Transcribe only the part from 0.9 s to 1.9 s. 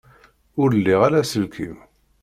ara aselkim.